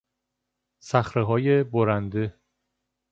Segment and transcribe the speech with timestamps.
[0.79, 2.39] صخرههای برنده